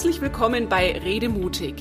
Herzlich 0.00 0.22
willkommen 0.22 0.66
bei 0.66 0.98
Rede 0.98 1.28
mutig, 1.28 1.74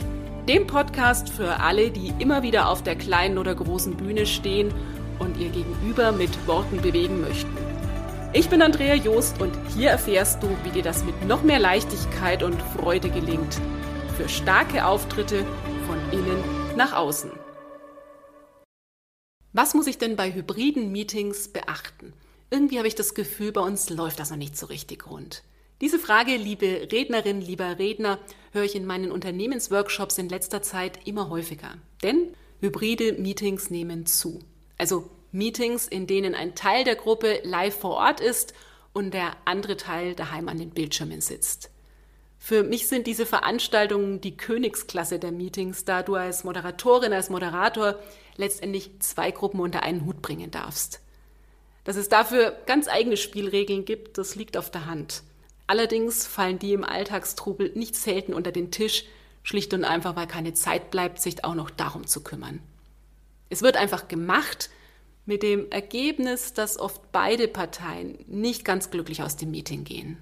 dem 0.45 0.67
Podcast 0.67 1.29
für 1.29 1.61
alle, 1.61 1.89
die 1.89 2.13
immer 2.19 2.43
wieder 2.43 2.67
auf 2.67 2.83
der 2.83 2.97
kleinen 2.97 3.37
oder 3.37 3.55
großen 3.55 3.95
Bühne 3.95 4.25
stehen 4.25 4.73
und 5.19 5.37
ihr 5.37 5.47
Gegenüber 5.47 6.11
mit 6.11 6.45
Worten 6.45 6.81
bewegen 6.81 7.21
möchten. 7.21 7.55
Ich 8.33 8.49
bin 8.49 8.61
Andrea 8.61 8.95
Joost 8.95 9.41
und 9.41 9.57
hier 9.73 9.91
erfährst 9.91 10.43
du, 10.43 10.49
wie 10.65 10.71
dir 10.71 10.83
das 10.83 11.05
mit 11.05 11.25
noch 11.29 11.43
mehr 11.43 11.59
Leichtigkeit 11.59 12.43
und 12.43 12.61
Freude 12.61 13.09
gelingt. 13.09 13.61
Für 14.17 14.27
starke 14.27 14.85
Auftritte 14.85 15.45
von 15.87 15.97
innen 16.11 16.43
nach 16.75 16.91
außen. 16.91 17.31
Was 19.53 19.73
muss 19.73 19.87
ich 19.87 19.97
denn 19.97 20.17
bei 20.17 20.33
hybriden 20.33 20.91
Meetings 20.91 21.47
beachten? 21.47 22.11
Irgendwie 22.49 22.79
habe 22.79 22.89
ich 22.89 22.95
das 22.95 23.13
Gefühl, 23.13 23.53
bei 23.53 23.61
uns 23.61 23.89
läuft 23.89 24.19
das 24.19 24.29
noch 24.29 24.35
nicht 24.35 24.57
so 24.57 24.65
richtig 24.65 25.09
rund. 25.09 25.41
Diese 25.81 25.97
Frage, 25.97 26.35
liebe 26.35 26.89
Rednerin, 26.91 27.39
lieber 27.39 27.79
Redner, 27.79 28.19
höre 28.51 28.63
ich 28.63 28.75
in 28.75 28.85
meinen 28.85 29.11
Unternehmensworkshops 29.11 30.17
in 30.17 30.27
letzter 30.27 30.61
Zeit 30.61 31.07
immer 31.07 31.29
häufiger. 31.29 31.75
Denn 32.03 32.33
hybride 32.59 33.13
Meetings 33.13 33.69
nehmen 33.69 34.05
zu. 34.05 34.39
Also 34.77 35.09
Meetings, 35.31 35.87
in 35.87 36.05
denen 36.05 36.35
ein 36.35 36.53
Teil 36.55 36.83
der 36.83 36.95
Gruppe 36.95 37.39
live 37.43 37.79
vor 37.79 37.95
Ort 37.95 38.19
ist 38.19 38.53
und 38.91 39.13
der 39.13 39.37
andere 39.45 39.77
Teil 39.77 40.15
daheim 40.15 40.49
an 40.49 40.57
den 40.57 40.71
Bildschirmen 40.71 41.21
sitzt. 41.21 41.69
Für 42.37 42.63
mich 42.63 42.87
sind 42.87 43.07
diese 43.07 43.25
Veranstaltungen 43.25 44.19
die 44.19 44.35
Königsklasse 44.35 45.19
der 45.19 45.31
Meetings, 45.31 45.85
da 45.85 46.03
du 46.03 46.15
als 46.15 46.43
Moderatorin, 46.43 47.13
als 47.13 47.29
Moderator 47.29 47.99
letztendlich 48.35 48.91
zwei 48.99 49.31
Gruppen 49.31 49.59
unter 49.59 49.83
einen 49.83 50.05
Hut 50.05 50.21
bringen 50.21 50.51
darfst. 50.51 51.01
Dass 51.83 51.95
es 51.95 52.09
dafür 52.09 52.57
ganz 52.65 52.87
eigene 52.87 53.17
Spielregeln 53.17 53.85
gibt, 53.85 54.17
das 54.17 54.35
liegt 54.35 54.57
auf 54.57 54.71
der 54.71 54.85
Hand. 54.85 55.23
Allerdings 55.69 56.25
fallen 56.25 56.57
die 56.57 56.73
im 56.73 56.83
Alltagstrubel 56.83 57.71
nicht 57.75 57.95
selten 57.95 58.33
unter 58.33 58.51
den 58.51 58.71
Tisch, 58.71 59.05
schlicht 59.43 59.71
und 59.75 59.83
einfach, 59.83 60.15
weil 60.15 60.25
keine 60.25 60.55
Zeit 60.55 60.89
bleibt, 60.89 61.21
sich 61.21 61.45
auch 61.45 61.53
noch 61.53 61.69
darum 61.69 62.07
zu 62.07 62.23
kümmern. 62.23 62.59
Es 63.51 63.61
wird 63.61 63.77
einfach 63.77 64.07
gemacht 64.07 64.71
mit 65.27 65.43
dem 65.43 65.69
Ergebnis, 65.69 66.53
dass 66.53 66.79
oft 66.79 67.11
beide 67.11 67.47
Parteien 67.47 68.17
nicht 68.25 68.65
ganz 68.65 68.89
glücklich 68.89 69.21
aus 69.21 69.35
dem 69.35 69.51
Meeting 69.51 69.83
gehen. 69.83 70.17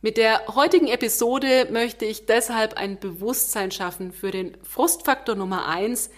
Mit 0.00 0.16
der 0.16 0.46
heutigen 0.54 0.86
Episode 0.86 1.66
möchte 1.72 2.04
ich 2.04 2.26
deshalb 2.26 2.74
ein 2.74 3.00
Bewusstsein 3.00 3.72
schaffen 3.72 4.12
für 4.12 4.30
den 4.30 4.56
Frustfaktor 4.62 5.34
Nummer 5.34 5.66
eins, 5.66 6.08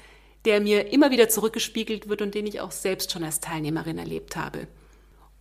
der 0.44 0.60
mir 0.60 0.92
immer 0.92 1.10
wieder 1.10 1.30
zurückgespiegelt 1.30 2.10
wird 2.10 2.20
und 2.20 2.34
den 2.34 2.46
ich 2.46 2.60
auch 2.60 2.72
selbst 2.72 3.10
schon 3.10 3.24
als 3.24 3.40
Teilnehmerin 3.40 3.96
erlebt 3.96 4.36
habe. 4.36 4.68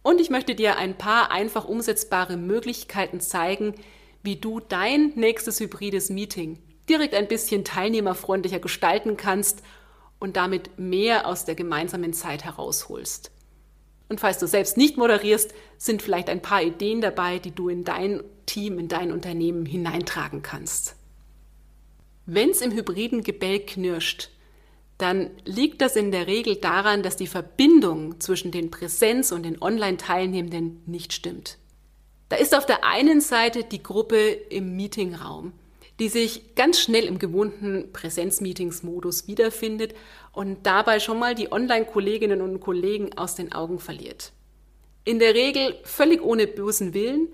Und 0.06 0.22
ich 0.22 0.30
möchte 0.30 0.54
dir 0.54 0.78
ein 0.78 0.96
paar 0.96 1.32
einfach 1.32 1.66
umsetzbare 1.66 2.38
Möglichkeiten 2.38 3.20
zeigen, 3.22 3.74
wie 4.22 4.36
du 4.36 4.60
dein 4.60 5.14
nächstes 5.16 5.60
hybrides 5.60 6.12
Meeting 6.12 6.60
direkt 6.88 7.16
ein 7.16 7.28
bisschen 7.28 7.64
teilnehmerfreundlicher 7.64 8.60
gestalten 8.60 9.18
kannst 9.18 9.64
und 10.20 10.36
damit 10.38 10.78
mehr 10.78 11.26
aus 11.26 11.46
der 11.46 11.56
gemeinsamen 11.56 12.14
Zeit 12.14 12.46
herausholst. 12.46 13.32
Und 14.08 14.20
falls 14.20 14.38
du 14.38 14.46
selbst 14.46 14.78
nicht 14.78 14.96
moderierst, 14.96 15.56
sind 15.80 16.04
vielleicht 16.04 16.30
ein 16.30 16.44
paar 16.44 16.62
Ideen 16.62 17.02
dabei, 17.02 17.40
die 17.40 17.50
du 17.50 17.68
in 17.68 17.84
dein 17.84 18.22
Team, 18.46 18.78
in 18.78 18.88
dein 18.88 19.12
Unternehmen 19.12 19.66
hineintragen 19.66 20.44
kannst. 20.44 20.98
Wenn 22.28 22.52
es 22.52 22.62
im 22.62 22.74
hybriden 22.74 23.24
Gebell 23.24 23.62
knirscht, 23.62 24.30
dann 24.98 25.30
liegt 25.44 25.82
das 25.82 25.96
in 25.96 26.12
der 26.12 26.28
Regel 26.28 26.56
daran, 26.56 27.04
dass 27.04 27.18
die 27.18 27.28
Verbindung 27.28 28.20
zwischen 28.22 28.52
den 28.52 28.72
Präsenz- 28.72 29.32
und 29.32 29.44
den 29.44 29.62
Online-Teilnehmenden 29.62 30.82
nicht 30.86 31.12
stimmt. 31.12 31.58
Da 32.30 32.38
ist 32.38 32.56
auf 32.56 32.66
der 32.66 32.86
einen 32.86 33.22
Seite 33.22 33.64
die 33.64 33.84
Gruppe 33.84 34.30
im 34.32 34.76
Meetingraum, 34.76 35.52
die 36.00 36.10
sich 36.10 36.56
ganz 36.56 36.80
schnell 36.80 37.06
im 37.06 37.20
gewohnten 37.20 37.92
Präsenzmeetingsmodus 37.94 39.28
wiederfindet 39.28 39.94
und 40.32 40.66
dabei 40.66 41.00
schon 41.00 41.20
mal 41.20 41.36
die 41.36 41.52
Online-Kolleginnen 41.52 42.42
und 42.42 42.60
Kollegen 42.60 43.18
aus 43.18 43.36
den 43.36 43.52
Augen 43.52 43.80
verliert. 43.80 44.32
In 45.04 45.20
der 45.20 45.36
Regel 45.36 45.78
völlig 45.84 46.22
ohne 46.22 46.48
bösen 46.48 46.94
Willen, 46.94 47.28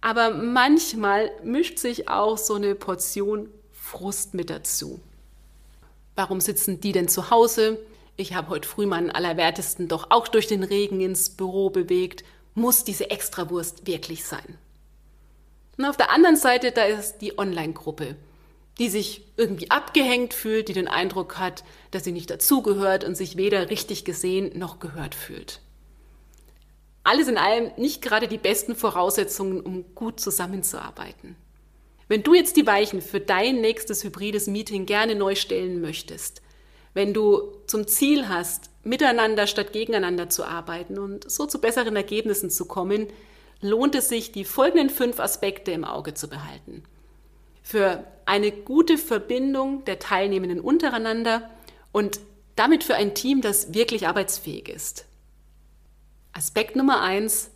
aber 0.00 0.30
manchmal 0.30 1.30
mischt 1.42 1.78
sich 1.78 2.08
auch 2.08 2.36
so 2.36 2.54
eine 2.54 2.74
Portion 2.74 3.48
Frust 3.72 4.34
mit 4.34 4.50
dazu. 4.50 5.00
Warum 6.16 6.40
sitzen 6.40 6.80
die 6.80 6.92
denn 6.92 7.08
zu 7.08 7.30
Hause? 7.30 7.78
Ich 8.16 8.34
habe 8.34 8.48
heute 8.48 8.68
früh 8.68 8.86
meinen 8.86 9.10
Allerwertesten 9.10 9.88
doch 9.88 10.10
auch 10.10 10.28
durch 10.28 10.46
den 10.46 10.62
Regen 10.62 11.00
ins 11.00 11.30
Büro 11.30 11.70
bewegt. 11.70 12.24
Muss 12.54 12.84
diese 12.84 13.10
Extrawurst 13.10 13.86
wirklich 13.86 14.24
sein? 14.24 14.58
Und 15.76 15.84
auf 15.86 15.96
der 15.96 16.12
anderen 16.12 16.36
Seite, 16.36 16.70
da 16.70 16.84
ist 16.84 17.18
die 17.18 17.36
Online-Gruppe, 17.36 18.14
die 18.78 18.88
sich 18.88 19.24
irgendwie 19.36 19.72
abgehängt 19.72 20.34
fühlt, 20.34 20.68
die 20.68 20.72
den 20.72 20.86
Eindruck 20.86 21.38
hat, 21.38 21.64
dass 21.90 22.04
sie 22.04 22.12
nicht 22.12 22.30
dazugehört 22.30 23.02
und 23.02 23.16
sich 23.16 23.36
weder 23.36 23.70
richtig 23.70 24.04
gesehen 24.04 24.56
noch 24.56 24.78
gehört 24.78 25.16
fühlt. 25.16 25.60
Alles 27.02 27.26
in 27.26 27.36
allem 27.36 27.72
nicht 27.76 28.02
gerade 28.02 28.28
die 28.28 28.38
besten 28.38 28.76
Voraussetzungen, 28.76 29.60
um 29.60 29.94
gut 29.96 30.20
zusammenzuarbeiten. 30.20 31.36
Wenn 32.08 32.22
du 32.22 32.34
jetzt 32.34 32.56
die 32.56 32.66
Weichen 32.66 33.00
für 33.00 33.20
dein 33.20 33.60
nächstes 33.60 34.04
hybrides 34.04 34.46
Meeting 34.46 34.86
gerne 34.86 35.14
neu 35.14 35.34
stellen 35.34 35.80
möchtest, 35.80 36.42
wenn 36.92 37.14
du 37.14 37.52
zum 37.66 37.86
Ziel 37.86 38.28
hast, 38.28 38.70
miteinander 38.84 39.46
statt 39.46 39.72
gegeneinander 39.72 40.28
zu 40.28 40.44
arbeiten 40.44 40.98
und 40.98 41.30
so 41.30 41.46
zu 41.46 41.60
besseren 41.60 41.96
Ergebnissen 41.96 42.50
zu 42.50 42.66
kommen, 42.66 43.08
lohnt 43.60 43.94
es 43.94 44.08
sich, 44.08 44.32
die 44.32 44.44
folgenden 44.44 44.90
fünf 44.90 45.18
Aspekte 45.18 45.72
im 45.72 45.84
Auge 45.84 46.14
zu 46.14 46.28
behalten. 46.28 46.84
Für 47.62 48.04
eine 48.26 48.52
gute 48.52 48.98
Verbindung 48.98 49.84
der 49.86 49.98
Teilnehmenden 49.98 50.60
untereinander 50.60 51.50
und 51.92 52.20
damit 52.56 52.84
für 52.84 52.94
ein 52.94 53.14
Team, 53.14 53.40
das 53.40 53.74
wirklich 53.74 54.06
arbeitsfähig 54.06 54.68
ist. 54.68 55.06
Aspekt 56.32 56.76
Nummer 56.76 57.00
eins 57.00 57.50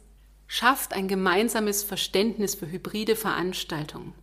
schafft 0.46 0.94
ein 0.94 1.08
gemeinsames 1.08 1.82
Verständnis 1.82 2.54
für 2.54 2.70
hybride 2.70 3.16
Veranstaltungen. 3.16 4.14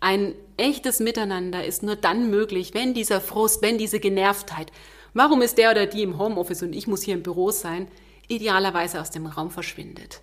Ein 0.00 0.34
echtes 0.56 1.00
Miteinander 1.00 1.64
ist 1.64 1.82
nur 1.82 1.96
dann 1.96 2.30
möglich, 2.30 2.74
wenn 2.74 2.94
dieser 2.94 3.20
Frust, 3.20 3.62
wenn 3.62 3.78
diese 3.78 4.00
Genervtheit, 4.00 4.70
warum 5.14 5.42
ist 5.42 5.58
der 5.58 5.70
oder 5.70 5.86
die 5.86 6.02
im 6.02 6.18
Homeoffice 6.18 6.62
und 6.62 6.74
ich 6.74 6.86
muss 6.86 7.02
hier 7.02 7.14
im 7.14 7.22
Büro 7.22 7.50
sein, 7.50 7.88
idealerweise 8.28 9.00
aus 9.00 9.10
dem 9.10 9.26
Raum 9.26 9.50
verschwindet. 9.50 10.20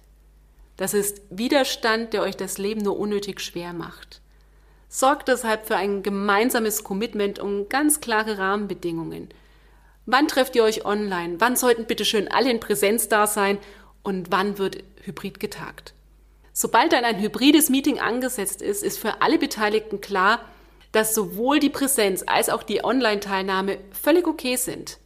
Das 0.77 0.93
ist 0.93 1.21
Widerstand, 1.29 2.13
der 2.13 2.21
euch 2.21 2.35
das 2.35 2.57
Leben 2.57 2.81
nur 2.81 2.97
unnötig 2.97 3.41
schwer 3.41 3.73
macht. 3.73 4.21
Sorgt 4.89 5.27
deshalb 5.27 5.65
für 5.65 5.75
ein 5.75 6.03
gemeinsames 6.03 6.83
Commitment 6.83 7.39
um 7.39 7.69
ganz 7.69 7.99
klare 7.99 8.37
Rahmenbedingungen. 8.37 9.29
Wann 10.05 10.27
trefft 10.27 10.55
ihr 10.55 10.63
euch 10.63 10.85
online? 10.85 11.35
Wann 11.39 11.55
sollten 11.55 11.85
bitte 11.85 12.05
schön 12.05 12.27
alle 12.27 12.51
in 12.51 12.59
Präsenz 12.59 13.07
da 13.07 13.25
sein? 13.25 13.57
Und 14.03 14.31
wann 14.31 14.57
wird 14.57 14.83
hybrid 15.01 15.39
getagt? 15.39 15.93
Sobald 16.53 16.93
dann 16.93 17.03
ein 17.03 17.19
hybrides 17.19 17.69
Meeting 17.69 17.99
angesetzt 17.99 18.61
ist, 18.61 18.83
ist 18.83 18.99
für 18.99 19.21
alle 19.21 19.39
Beteiligten 19.39 20.01
klar, 20.01 20.39
dass 20.91 21.15
sowohl 21.15 21.59
die 21.59 21.71
Präsenz 21.71 22.23
als 22.27 22.49
auch 22.49 22.61
die 22.61 22.83
Online-Teilnahme 22.83 23.79
völlig 23.91 24.27
okay 24.27 24.55
sind. 24.55 24.99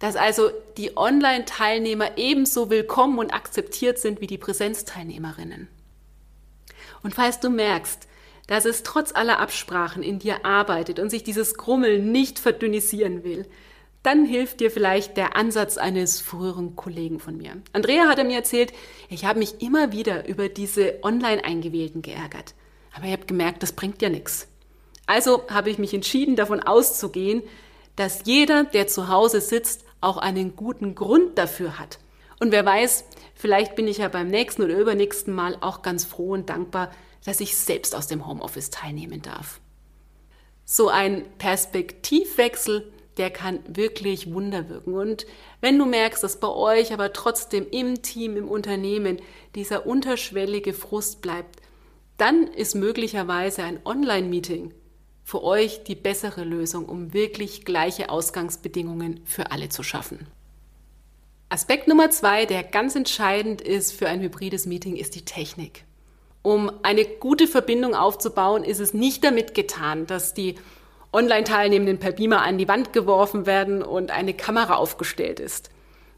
Dass 0.00 0.16
also 0.16 0.50
die 0.76 0.96
Online-Teilnehmer 0.96 2.18
ebenso 2.18 2.68
willkommen 2.68 3.20
und 3.20 3.32
akzeptiert 3.32 4.00
sind 4.00 4.20
wie 4.20 4.26
die 4.26 4.38
Präsenzteilnehmerinnen. 4.38 5.68
Und 7.04 7.14
falls 7.14 7.38
du 7.38 7.48
merkst, 7.48 8.08
dass 8.48 8.64
es 8.64 8.82
trotz 8.82 9.14
aller 9.14 9.38
Absprachen 9.38 10.02
in 10.02 10.18
dir 10.18 10.44
arbeitet 10.44 10.98
und 10.98 11.10
sich 11.10 11.22
dieses 11.22 11.54
Grummeln 11.54 12.10
nicht 12.10 12.40
verdünnisieren 12.40 13.22
will, 13.22 13.46
dann 14.02 14.24
hilft 14.24 14.60
dir 14.60 14.70
vielleicht 14.70 15.16
der 15.16 15.36
Ansatz 15.36 15.76
eines 15.76 16.20
früheren 16.20 16.74
Kollegen 16.74 17.20
von 17.20 17.36
mir. 17.36 17.60
Andrea 17.72 18.08
hatte 18.08 18.24
mir 18.24 18.36
erzählt, 18.36 18.72
ich 19.08 19.24
habe 19.24 19.38
mich 19.38 19.60
immer 19.60 19.92
wieder 19.92 20.26
über 20.26 20.48
diese 20.48 21.00
Online-Eingewählten 21.02 22.00
geärgert. 22.00 22.54
Aber 22.94 23.04
ich 23.06 23.12
habe 23.12 23.26
gemerkt, 23.26 23.62
das 23.62 23.72
bringt 23.72 24.00
ja 24.00 24.08
nichts. 24.08 24.48
Also 25.06 25.42
habe 25.50 25.70
ich 25.70 25.78
mich 25.78 25.92
entschieden, 25.92 26.36
davon 26.36 26.60
auszugehen, 26.60 27.42
dass 27.96 28.22
jeder, 28.24 28.64
der 28.64 28.86
zu 28.86 29.08
Hause 29.08 29.40
sitzt, 29.40 29.84
auch 30.00 30.16
einen 30.16 30.56
guten 30.56 30.94
Grund 30.94 31.36
dafür 31.36 31.78
hat. 31.78 31.98
Und 32.38 32.52
wer 32.52 32.64
weiß, 32.64 33.04
vielleicht 33.34 33.76
bin 33.76 33.86
ich 33.86 33.98
ja 33.98 34.08
beim 34.08 34.28
nächsten 34.28 34.62
oder 34.62 34.78
übernächsten 34.78 35.34
Mal 35.34 35.58
auch 35.60 35.82
ganz 35.82 36.06
froh 36.06 36.32
und 36.32 36.48
dankbar, 36.48 36.90
dass 37.26 37.40
ich 37.40 37.56
selbst 37.56 37.94
aus 37.94 38.06
dem 38.06 38.26
Homeoffice 38.26 38.70
teilnehmen 38.70 39.20
darf. 39.20 39.60
So 40.64 40.88
ein 40.88 41.26
Perspektivwechsel 41.36 42.90
der 43.20 43.30
kann 43.30 43.60
wirklich 43.68 44.32
Wunder 44.32 44.70
wirken. 44.70 44.94
Und 44.94 45.26
wenn 45.60 45.78
du 45.78 45.84
merkst, 45.84 46.24
dass 46.24 46.40
bei 46.40 46.48
euch 46.48 46.94
aber 46.94 47.12
trotzdem 47.12 47.66
im 47.70 48.00
Team, 48.00 48.38
im 48.38 48.48
Unternehmen 48.48 49.20
dieser 49.54 49.86
unterschwellige 49.86 50.72
Frust 50.72 51.20
bleibt, 51.20 51.60
dann 52.16 52.46
ist 52.46 52.74
möglicherweise 52.74 53.62
ein 53.62 53.78
Online-Meeting 53.84 54.72
für 55.22 55.44
euch 55.44 55.84
die 55.84 55.96
bessere 55.96 56.44
Lösung, 56.44 56.86
um 56.86 57.12
wirklich 57.12 57.66
gleiche 57.66 58.08
Ausgangsbedingungen 58.08 59.20
für 59.26 59.52
alle 59.52 59.68
zu 59.68 59.82
schaffen. 59.82 60.26
Aspekt 61.50 61.88
Nummer 61.88 62.10
zwei, 62.10 62.46
der 62.46 62.62
ganz 62.62 62.96
entscheidend 62.96 63.60
ist 63.60 63.92
für 63.92 64.08
ein 64.08 64.22
hybrides 64.22 64.64
Meeting, 64.64 64.96
ist 64.96 65.14
die 65.14 65.26
Technik. 65.26 65.84
Um 66.40 66.72
eine 66.82 67.04
gute 67.04 67.46
Verbindung 67.46 67.94
aufzubauen, 67.94 68.64
ist 68.64 68.80
es 68.80 68.94
nicht 68.94 69.22
damit 69.24 69.52
getan, 69.54 70.06
dass 70.06 70.32
die 70.32 70.54
Online-Teilnehmenden 71.12 71.98
per 71.98 72.12
Beamer 72.12 72.42
an 72.42 72.58
die 72.58 72.68
Wand 72.68 72.92
geworfen 72.92 73.46
werden 73.46 73.82
und 73.82 74.10
eine 74.10 74.34
Kamera 74.34 74.74
aufgestellt 74.74 75.40
ist. 75.40 75.70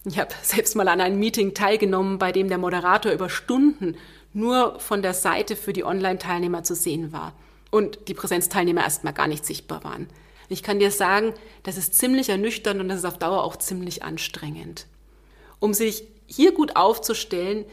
Ich 0.05 0.19
habe 0.19 0.35
selbst 0.43 0.77
mal 0.77 0.89
an 0.89 1.01
einem 1.01 1.19
Meeting 1.19 1.55
teilgenommen, 1.55 2.19
bei 2.19 2.33
dem 2.33 2.49
der 2.49 2.59
Moderator 2.59 3.13
über 3.13 3.29
Stunden 3.29 3.97
nur 4.35 4.79
von 4.81 5.03
der 5.03 5.15
Seite 5.15 5.57
für 5.57 5.73
die 5.73 5.85
Online-Teilnehmer 5.85 6.63
zu 6.63 6.75
sehen 6.75 7.13
war 7.13 7.35
und 7.71 8.09
die 8.09 8.15
Präsenzteilnehmer 8.15 8.83
erstmal 8.83 9.13
gar 9.13 9.27
nicht 9.27 9.45
sichtbar 9.45 9.85
waren. 9.85 10.09
Ich 10.49 10.63
kann 10.63 10.79
dir 10.79 10.91
sagen, 10.91 11.33
das 11.63 11.77
ist 11.77 11.95
ziemlich 11.95 12.29
ernüchternd 12.29 12.81
und 12.81 12.89
das 12.89 12.99
ist 12.99 13.05
auf 13.05 13.19
Dauer 13.19 13.43
auch 13.43 13.57
ziemlich 13.57 14.03
anstrengend. 14.03 14.87
Um 15.61 15.73
sich 15.73 16.05
hier 16.27 16.53
gut 16.53 16.77
aufzustellen, 16.77 17.65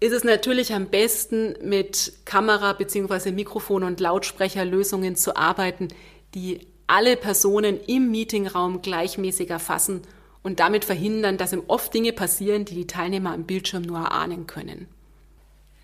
ist 0.00 0.12
es 0.12 0.24
natürlich 0.24 0.74
am 0.74 0.86
besten, 0.86 1.54
mit 1.62 2.12
Kamera 2.24 2.72
bzw. 2.72 3.30
Mikrofon- 3.30 3.84
und 3.84 4.00
Lautsprecherlösungen 4.00 5.16
zu 5.16 5.36
arbeiten, 5.36 5.88
die 6.34 6.66
alle 6.86 7.16
Personen 7.16 7.80
im 7.86 8.10
Meetingraum 8.10 8.82
gleichmäßig 8.82 9.50
erfassen 9.50 10.02
und 10.42 10.60
damit 10.60 10.84
verhindern, 10.84 11.38
dass 11.38 11.52
ihm 11.52 11.62
oft 11.68 11.94
Dinge 11.94 12.12
passieren, 12.12 12.64
die 12.64 12.74
die 12.74 12.86
Teilnehmer 12.86 13.32
am 13.32 13.44
Bildschirm 13.44 13.82
nur 13.82 13.98
erahnen 13.98 14.46
können. 14.46 14.88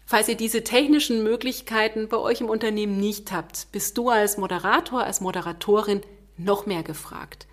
Falls 0.05 0.29
ihr 0.29 0.37
diese 0.37 0.65
technischen 0.65 1.23
Möglichkeiten 1.23 2.09
bei 2.09 2.17
euch 2.17 2.41
im 2.41 2.49
Unternehmen 2.49 2.99
nicht 2.99 3.31
habt, 3.31 3.69
bist 3.73 3.99
du 3.99 4.09
als 4.09 4.39
Moderator, 4.39 5.05
als 5.05 5.21
Moderatorin 5.21 6.01
noch 6.39 6.67
mehr 6.67 6.83
gefragt. 6.83 7.47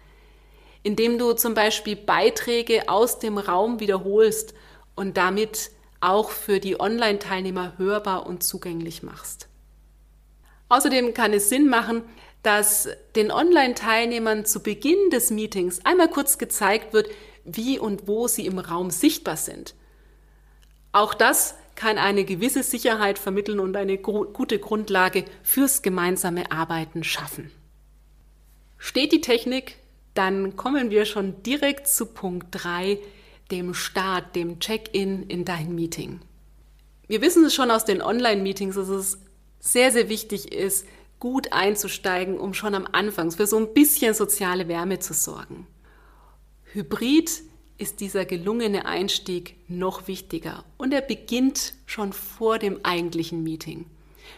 Indem 0.81 1.17
du 1.17 1.33
zum 1.33 1.53
Beispiel 1.53 1.95
Beiträge 1.95 2.87
aus 2.87 3.19
dem 3.19 3.37
Raum 3.37 3.79
wiederholst 3.79 4.53
und 4.95 5.17
damit 5.17 5.71
auch 5.99 6.29
für 6.29 6.59
die 6.59 6.79
Online-Teilnehmer 6.79 7.73
hörbar 7.77 8.25
und 8.25 8.43
zugänglich 8.43 9.03
machst. 9.03 9.49
Außerdem 10.69 11.13
kann 11.13 11.33
es 11.33 11.49
Sinn 11.49 11.67
machen, 11.67 12.03
dass 12.45 12.87
den 13.15 13.31
Online-Teilnehmern 13.31 14.45
zu 14.45 14.61
Beginn 14.61 15.09
des 15.09 15.31
Meetings 15.31 15.83
einmal 15.83 16.09
kurz 16.09 16.37
gezeigt 16.37 16.93
wird, 16.93 17.09
wie 17.43 17.79
und 17.79 18.07
wo 18.07 18.27
sie 18.27 18.45
im 18.45 18.59
Raum 18.59 18.91
sichtbar 18.91 19.37
sind. 19.37 19.73
Auch 20.91 21.13
das 21.13 21.55
kann 21.75 21.97
eine 21.97 22.23
gewisse 22.23 22.63
Sicherheit 22.63 23.19
vermitteln 23.19 23.59
und 23.59 23.75
eine 23.75 23.97
gute 23.97 24.59
Grundlage 24.59 25.25
fürs 25.43 25.81
gemeinsame 25.81 26.51
Arbeiten 26.51 27.03
schaffen. 27.03 27.51
Steht 28.77 29.11
die 29.11 29.21
Technik, 29.21 29.77
dann 30.13 30.55
kommen 30.55 30.91
wir 30.91 31.05
schon 31.05 31.41
direkt 31.43 31.87
zu 31.87 32.05
Punkt 32.05 32.47
3, 32.51 32.99
dem 33.51 33.73
Start, 33.73 34.35
dem 34.35 34.59
Check-in 34.59 35.23
in 35.23 35.45
dein 35.45 35.75
Meeting. 35.75 36.21
Wir 37.07 37.21
wissen 37.21 37.43
es 37.45 37.53
schon 37.53 37.71
aus 37.71 37.85
den 37.85 38.01
Online-Meetings, 38.01 38.75
dass 38.75 38.87
es 38.87 39.19
sehr, 39.59 39.91
sehr 39.91 40.09
wichtig 40.09 40.53
ist, 40.53 40.85
gut 41.19 41.53
einzusteigen, 41.53 42.37
um 42.37 42.53
schon 42.53 42.75
am 42.75 42.87
Anfang 42.91 43.31
für 43.31 43.47
so 43.47 43.57
ein 43.57 43.73
bisschen 43.73 44.13
soziale 44.13 44.67
Wärme 44.67 44.99
zu 44.99 45.13
sorgen. 45.13 45.67
Hybrid 46.73 47.43
ist 47.77 47.99
dieser 47.99 48.25
gelungene 48.25 48.85
Einstieg 48.85 49.57
noch 49.67 50.07
wichtiger 50.07 50.63
und 50.77 50.93
er 50.93 51.01
beginnt 51.01 51.73
schon 51.85 52.13
vor 52.13 52.59
dem 52.59 52.79
eigentlichen 52.83 53.43
Meeting. 53.43 53.85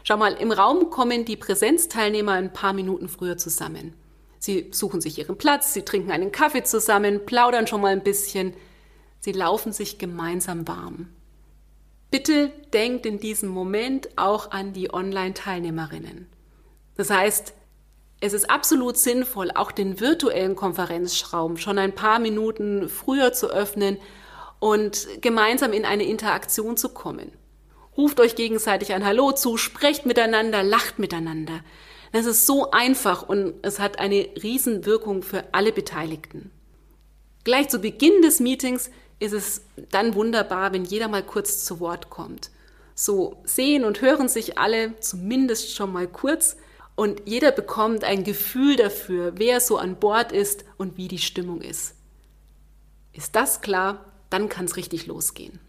Schau 0.03 0.18
mal, 0.18 0.33
im 0.33 0.51
Raum 0.51 0.89
kommen 0.89 1.25
die 1.25 1.38
Präsenzteilnehmer 1.38 2.33
ein 2.33 2.53
paar 2.53 2.74
Minuten 2.74 3.09
früher 3.09 3.38
zusammen. 3.38 3.94
Sie 4.39 4.68
suchen 4.71 5.01
sich 5.01 5.18
ihren 5.18 5.38
Platz, 5.38 5.74
sie 5.74 5.83
trinken 5.83 6.12
einen 6.12 6.31
Kaffee 6.31 6.63
zusammen, 6.63 7.25
plaudern 7.25 7.68
schon 7.68 7.81
mal 7.81 7.91
ein 7.91 8.03
bisschen, 8.03 8.53
sie 9.19 9.31
laufen 9.31 9.74
sich 9.74 9.97
gemeinsam 9.97 10.68
warm. 10.68 11.09
Bitte 12.12 12.51
denkt 12.71 13.06
in 13.06 13.19
diesem 13.19 13.50
Moment 13.50 14.09
auch 14.18 14.51
an 14.51 14.74
die 14.74 14.94
Online-Teilnehmerinnen. 14.94 16.27
Das 16.98 17.10
heißt, 17.10 17.54
es 18.20 18.34
ist 18.34 18.50
absolut 18.50 18.98
sinnvoll, 18.98 19.52
auch 19.54 19.72
den 19.72 20.00
virtuellen 20.00 20.56
Konferenzraum 20.56 21.58
schon 21.58 21.78
ein 21.78 21.94
paar 21.94 22.20
Minuten 22.20 22.90
früher 22.90 23.32
zu 23.32 23.52
öffnen 23.52 23.98
und 24.60 25.08
gemeinsam 25.22 25.72
in 25.72 25.86
eine 25.86 26.04
Interaktion 26.04 26.78
zu 26.78 26.90
kommen. 26.90 27.32
Ruft 27.96 28.20
euch 28.20 28.36
gegenseitig 28.36 28.94
ein 28.94 29.06
Hallo 29.06 29.32
zu, 29.32 29.58
sprecht 29.58 30.06
miteinander, 30.06 30.64
lacht 30.64 31.00
miteinander. 31.00 31.62
Das 32.12 32.26
ist 32.26 32.46
so 32.46 32.72
einfach 32.72 33.28
und 33.28 33.56
es 33.62 33.80
hat 33.80 34.00
eine 34.00 34.28
Riesenwirkung 34.42 35.22
für 35.22 35.44
alle 35.52 35.72
Beteiligten. 35.72 36.52
Gleich 37.44 37.70
zu 37.70 37.80
Beginn 37.80 38.22
des 38.22 38.40
Meetings 38.40 38.90
ist 39.20 39.34
es 39.34 39.62
dann 39.92 40.16
wunderbar, 40.16 40.74
wenn 40.74 40.86
jeder 40.86 41.08
mal 41.08 41.24
kurz 41.24 41.66
zu 41.66 41.80
Wort 41.80 42.10
kommt. 42.10 42.50
So 42.96 43.38
sehen 43.44 43.84
und 43.84 44.02
hören 44.02 44.28
sich 44.28 44.58
alle 44.58 45.00
zumindest 45.00 45.76
schon 45.76 45.92
mal 45.92 46.08
kurz 46.08 46.58
und 46.98 47.22
jeder 47.26 47.52
bekommt 47.52 48.04
ein 48.04 48.24
Gefühl 48.24 48.76
dafür, 48.76 49.34
wer 49.36 49.62
so 49.62 49.78
an 49.78 49.98
Bord 49.98 50.32
ist 50.32 50.66
und 50.78 50.98
wie 50.98 51.08
die 51.08 51.20
Stimmung 51.20 51.62
ist. 51.62 51.94
Ist 53.14 53.36
das 53.36 53.62
klar, 53.62 54.04
dann 54.32 54.50
kann 54.50 54.66
es 54.66 54.78
richtig 54.78 55.06
losgehen. 55.06 55.60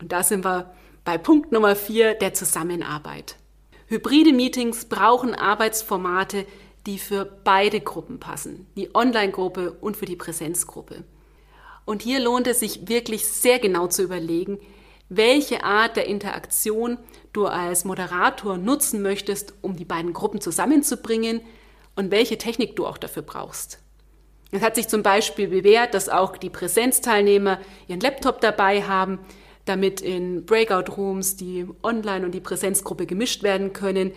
Und 0.00 0.10
da 0.10 0.24
sind 0.24 0.44
wir 0.44 0.74
bei 1.04 1.16
Punkt 1.16 1.52
Nummer 1.52 1.76
vier 1.76 2.14
der 2.14 2.34
Zusammenarbeit. 2.34 3.36
Hybride 3.86 4.32
Meetings 4.32 4.86
brauchen 4.86 5.32
Arbeitsformate, 5.32 6.44
die 6.86 6.98
für 6.98 7.24
beide 7.24 7.80
Gruppen 7.80 8.18
passen, 8.18 8.66
die 8.76 8.96
Online-Gruppe 8.96 9.76
und 9.80 9.96
für 9.96 10.06
die 10.06 10.16
Präsenzgruppe. 10.16 11.04
Und 11.84 12.02
hier 12.02 12.18
lohnt 12.18 12.48
es 12.48 12.58
sich 12.58 12.88
wirklich 12.88 13.28
sehr 13.28 13.60
genau 13.60 13.86
zu 13.86 14.02
überlegen, 14.02 14.58
welche 15.08 15.64
Art 15.64 15.96
der 15.96 16.06
Interaktion 16.06 16.98
du 17.32 17.46
als 17.46 17.84
Moderator 17.84 18.58
nutzen 18.58 19.02
möchtest, 19.02 19.54
um 19.62 19.76
die 19.76 19.84
beiden 19.84 20.12
Gruppen 20.12 20.40
zusammenzubringen 20.40 21.40
und 21.94 22.10
welche 22.10 22.38
Technik 22.38 22.76
du 22.76 22.86
auch 22.86 22.98
dafür 22.98 23.22
brauchst. 23.22 23.78
Es 24.52 24.62
hat 24.62 24.76
sich 24.76 24.88
zum 24.88 25.02
Beispiel 25.02 25.48
bewährt, 25.48 25.94
dass 25.94 26.08
auch 26.08 26.36
die 26.36 26.50
Präsenzteilnehmer 26.50 27.58
ihren 27.88 28.00
Laptop 28.00 28.40
dabei 28.40 28.82
haben, 28.82 29.18
damit 29.64 30.00
in 30.00 30.46
Breakout-Rooms 30.46 31.36
die 31.36 31.66
Online- 31.82 32.24
und 32.24 32.32
die 32.32 32.40
Präsenzgruppe 32.40 33.06
gemischt 33.06 33.42
werden 33.42 33.72
können, 33.72 34.12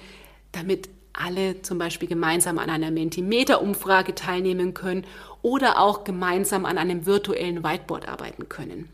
damit 0.51 0.89
alle 1.13 1.61
zum 1.63 1.79
Beispiel 1.79 2.07
gemeinsam 2.07 2.59
an 2.59 2.69
einer 2.69 2.91
Mentimeter-Umfrage 2.91 4.15
teilnehmen 4.15 4.73
können 4.73 5.05
oder 5.41 5.79
auch 5.79 6.03
gemeinsam 6.03 6.65
an 6.65 6.77
einem 6.77 7.05
virtuellen 7.05 7.63
Whiteboard 7.63 8.07
arbeiten 8.07 8.47
können. 8.47 8.89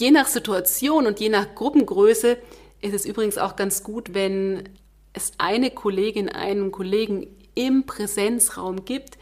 Je 0.00 0.10
nach 0.10 0.28
Situation 0.28 1.06
und 1.06 1.20
je 1.20 1.28
nach 1.28 1.54
Gruppengröße 1.54 2.38
ist 2.80 2.94
es 2.94 3.04
übrigens 3.04 3.36
auch 3.36 3.54
ganz 3.54 3.82
gut, 3.82 4.14
wenn 4.14 4.66
es 5.12 5.32
eine 5.36 5.70
Kollegin, 5.70 6.30
einen 6.30 6.72
Kollegen 6.72 7.26
im 7.54 7.84
Präsenzraum 7.84 8.86
gibt, 8.86 9.18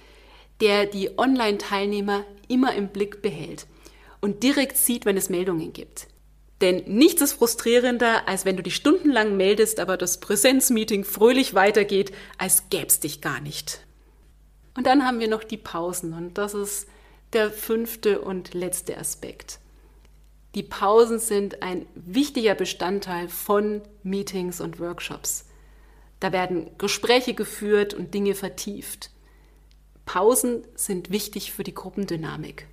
der 0.60 0.86
die 0.86 1.18
Online-Teilnehmer 1.18 2.24
immer 2.46 2.76
im 2.76 2.90
Blick 2.90 3.22
behält 3.22 3.66
und 4.20 4.44
direkt 4.44 4.76
sieht, 4.76 5.04
wenn 5.04 5.16
es 5.16 5.30
Meldungen 5.30 5.72
gibt. 5.72 6.06
Denn 6.60 6.84
nichts 6.86 7.22
ist 7.22 7.32
frustrierender, 7.32 8.28
als 8.28 8.44
wenn 8.44 8.56
du 8.56 8.62
dich 8.62 8.76
stundenlang 8.76 9.36
meldest, 9.36 9.80
aber 9.80 9.96
das 9.96 10.20
Präsenzmeeting 10.20 11.02
fröhlich 11.02 11.54
weitergeht, 11.54 12.12
als 12.36 12.70
gäb's 12.70 13.00
dich 13.00 13.20
gar 13.20 13.40
nicht. 13.40 13.84
Und 14.76 14.86
dann 14.86 15.04
haben 15.04 15.18
wir 15.18 15.28
noch 15.28 15.42
die 15.42 15.56
Pausen 15.56 16.12
und 16.12 16.38
das 16.38 16.54
ist 16.54 16.86
der 17.32 17.50
fünfte 17.50 18.20
und 18.20 18.54
letzte 18.54 18.96
Aspekt. 18.96 19.58
Die 20.58 20.64
Pausen 20.64 21.20
sind 21.20 21.62
ein 21.62 21.86
wichtiger 21.94 22.56
Bestandteil 22.56 23.28
von 23.28 23.80
Meetings 24.02 24.60
und 24.60 24.80
Workshops. 24.80 25.46
Da 26.18 26.32
werden 26.32 26.68
Gespräche 26.78 27.32
geführt 27.34 27.94
und 27.94 28.12
Dinge 28.12 28.34
vertieft. 28.34 29.10
Pausen 30.04 30.64
sind 30.74 31.12
wichtig 31.12 31.52
für 31.52 31.62
die 31.62 31.74
Gruppendynamik. 31.74 32.66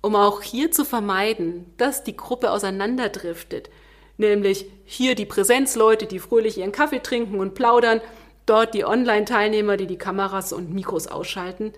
Um 0.00 0.16
auch 0.16 0.42
hier 0.42 0.72
zu 0.72 0.84
vermeiden, 0.84 1.72
dass 1.76 2.02
die 2.02 2.16
Gruppe 2.16 2.50
auseinanderdriftet, 2.50 3.70
nämlich 4.16 4.66
hier 4.84 5.14
die 5.14 5.24
Präsenzleute, 5.24 6.06
die 6.06 6.18
fröhlich 6.18 6.58
ihren 6.58 6.72
Kaffee 6.72 6.98
trinken 6.98 7.38
und 7.38 7.54
plaudern, 7.54 8.00
dort 8.44 8.74
die 8.74 8.84
Online-Teilnehmer, 8.84 9.76
die 9.76 9.86
die 9.86 9.98
Kameras 9.98 10.52
und 10.52 10.74
Mikros 10.74 11.06
ausschalten, 11.06 11.74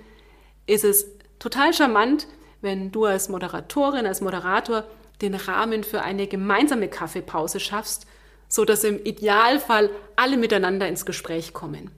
ist 0.67 0.85
es 0.85 1.09
total 1.39 1.75
charmant, 1.75 2.27
wenn 2.65 2.91
du 2.91 3.05
als 3.05 3.29
Moderatorin, 3.29 4.07
als 4.07 4.21
Moderator 4.21 4.83
den 5.23 5.37
Rahmen 5.37 5.85
für 5.85 6.03
eine 6.03 6.27
gemeinsame 6.27 6.89
Kaffeepause 6.89 7.61
schaffst, 7.61 8.07
so 8.49 8.65
dass 8.65 8.83
im 8.83 8.99
Idealfall 9.05 9.91
alle 10.17 10.37
miteinander 10.37 10.89
ins 10.89 11.07
Gespräch 11.07 11.53
kommen. 11.53 11.93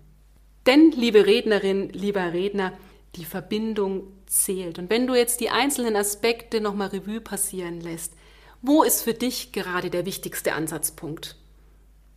Denn, 0.67 0.91
liebe 0.91 1.25
Rednerin, 1.27 1.89
lieber 1.91 2.33
Redner, 2.33 2.73
die 3.15 3.25
Verbindung 3.25 4.03
zählt. 4.27 4.79
Und 4.79 4.91
wenn 4.91 5.07
du 5.07 5.15
jetzt 5.15 5.41
die 5.41 5.51
einzelnen 5.51 5.97
Aspekte 5.97 6.61
nochmal 6.61 6.89
Revue 6.89 7.21
passieren 7.21 7.81
lässt, 7.81 8.15
wo 8.63 8.83
ist 8.83 9.03
für 9.03 9.15
dich 9.15 9.53
gerade 9.53 9.91
der 9.91 10.07
wichtigste 10.07 10.55
Ansatzpunkt? 10.55 11.37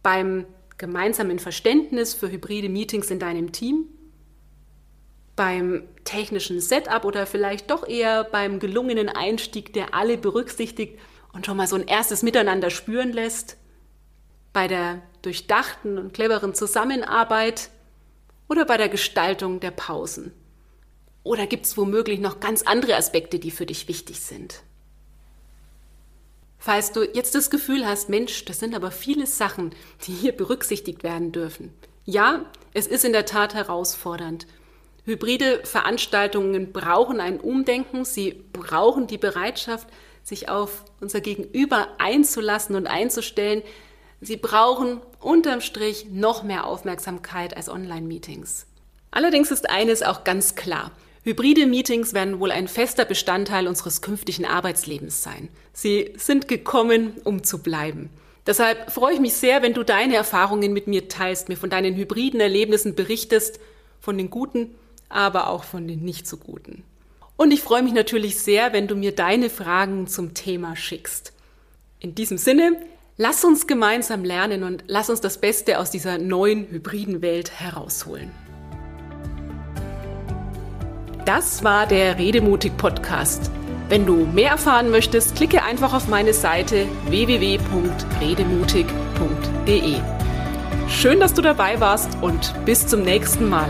Beim 0.01 0.45
gemeinsamen 0.77 1.39
Verständnis 1.39 2.13
für 2.13 2.31
hybride 2.31 2.69
Meetings 2.69 3.11
in 3.11 3.19
deinem 3.19 3.51
Team? 3.51 3.85
Beim 5.39 5.83
technischen 6.03 6.59
Setup 6.59 7.05
oder 7.05 7.25
vielleicht 7.25 7.71
doch 7.71 7.87
eher 7.87 8.25
beim 8.25 8.59
gelungenen 8.59 9.07
Einstieg, 9.07 9.71
der 9.71 9.93
alle 9.93 10.17
berücksichtigt 10.17 10.99
und 11.31 11.45
schon 11.45 11.55
mal 11.55 11.65
so 11.65 11.77
ein 11.77 11.87
erstes 11.87 12.23
Miteinander 12.23 12.69
spüren 12.69 13.13
lässt? 13.13 13.55
Bei 14.51 14.67
der 14.67 15.01
durchdachten 15.21 15.97
und 15.97 16.13
cleveren 16.13 16.53
Zusammenarbeit 16.55 17.69
oder 18.49 18.65
bei 18.65 18.75
der 18.75 18.89
Gestaltung 18.89 19.61
der 19.61 19.71
Pausen? 19.71 20.33
Oder 21.23 21.47
gibt 21.47 21.67
es 21.67 21.77
womöglich 21.77 22.19
noch 22.19 22.41
ganz 22.41 22.63
andere 22.63 22.97
Aspekte, 22.97 23.39
die 23.39 23.51
für 23.51 23.65
dich 23.65 23.87
wichtig 23.87 24.19
sind? 24.19 24.61
Falls 26.57 26.91
du 26.91 27.03
jetzt 27.03 27.33
das 27.33 27.49
Gefühl 27.49 27.87
hast, 27.87 28.09
Mensch, 28.09 28.43
das 28.43 28.59
sind 28.59 28.75
aber 28.75 28.91
viele 28.91 29.25
Sachen, 29.25 29.73
die 30.05 30.11
hier 30.11 30.33
berücksichtigt 30.33 31.03
werden 31.03 31.31
dürfen. 31.31 31.73
Ja, 32.03 32.43
es 32.73 32.87
ist 32.87 33.05
in 33.05 33.13
der 33.13 33.25
Tat 33.25 33.53
herausfordernd. 33.53 34.45
Hybride 35.05 35.61
Veranstaltungen 35.63 36.71
brauchen 36.71 37.19
ein 37.19 37.39
Umdenken, 37.39 38.05
sie 38.05 38.43
brauchen 38.53 39.07
die 39.07 39.17
Bereitschaft, 39.17 39.87
sich 40.23 40.49
auf 40.49 40.85
unser 40.99 41.21
Gegenüber 41.21 41.87
einzulassen 41.97 42.75
und 42.75 42.87
einzustellen. 42.87 43.63
Sie 44.21 44.37
brauchen 44.37 45.01
unterm 45.19 45.61
Strich 45.61 46.07
noch 46.11 46.43
mehr 46.43 46.65
Aufmerksamkeit 46.65 47.55
als 47.55 47.69
Online-Meetings. 47.69 48.67
Allerdings 49.11 49.49
ist 49.51 49.69
eines 49.69 50.03
auch 50.03 50.23
ganz 50.23 50.55
klar. 50.55 50.91
Hybride 51.23 51.65
Meetings 51.65 52.13
werden 52.13 52.39
wohl 52.39 52.51
ein 52.51 52.67
fester 52.67 53.05
Bestandteil 53.05 53.67
unseres 53.67 54.01
künftigen 54.01 54.45
Arbeitslebens 54.45 55.23
sein. 55.23 55.49
Sie 55.73 56.13
sind 56.17 56.47
gekommen, 56.47 57.13
um 57.23 57.43
zu 57.43 57.61
bleiben. 57.61 58.09
Deshalb 58.47 58.91
freue 58.91 59.13
ich 59.15 59.19
mich 59.19 59.33
sehr, 59.33 59.61
wenn 59.61 59.73
du 59.73 59.83
deine 59.83 60.15
Erfahrungen 60.15 60.73
mit 60.73 60.87
mir 60.87 61.07
teilst, 61.07 61.49
mir 61.49 61.57
von 61.57 61.69
deinen 61.69 61.95
hybriden 61.95 62.39
Erlebnissen 62.39 62.95
berichtest, 62.95 63.59
von 63.99 64.17
den 64.17 64.29
guten, 64.29 64.75
aber 65.09 65.49
auch 65.49 65.63
von 65.63 65.87
den 65.87 66.03
nicht 66.03 66.27
so 66.27 66.37
guten. 66.37 66.83
Und 67.35 67.51
ich 67.51 67.61
freue 67.61 67.83
mich 67.83 67.93
natürlich 67.93 68.39
sehr, 68.39 68.73
wenn 68.73 68.87
du 68.87 68.95
mir 68.95 69.15
deine 69.15 69.49
Fragen 69.49 70.07
zum 70.07 70.33
Thema 70.33 70.75
schickst. 70.75 71.33
In 71.99 72.15
diesem 72.15 72.37
Sinne, 72.37 72.77
lass 73.17 73.43
uns 73.43 73.67
gemeinsam 73.67 74.23
lernen 74.23 74.63
und 74.63 74.83
lass 74.87 75.09
uns 75.09 75.21
das 75.21 75.39
Beste 75.39 75.79
aus 75.79 75.91
dieser 75.91 76.17
neuen 76.17 76.69
hybriden 76.69 77.21
Welt 77.21 77.59
herausholen. 77.59 78.31
Das 81.25 81.63
war 81.63 81.85
der 81.85 82.17
Redemutig 82.17 82.75
Podcast. 82.77 83.51
Wenn 83.87 84.05
du 84.05 84.25
mehr 84.25 84.51
erfahren 84.51 84.91
möchtest, 84.91 85.35
klicke 85.35 85.63
einfach 85.63 85.93
auf 85.93 86.07
meine 86.07 86.33
Seite 86.33 86.87
www.redemutig.de. 87.07 89.95
Schön, 90.89 91.19
dass 91.19 91.33
du 91.33 91.41
dabei 91.41 91.79
warst 91.79 92.17
und 92.21 92.53
bis 92.65 92.87
zum 92.87 93.01
nächsten 93.01 93.49
Mal. 93.49 93.69